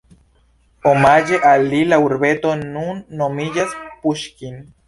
Omaĝe 0.91 1.39
al 1.51 1.67
li 1.73 1.83
la 1.91 2.01
urbeto 2.05 2.57
nun 2.65 3.07
nomiĝas 3.21 3.77
Puŝkin. 4.07 4.61